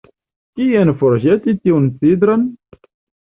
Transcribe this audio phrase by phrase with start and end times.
[0.59, 2.47] Kien forĵeti tiun cindron?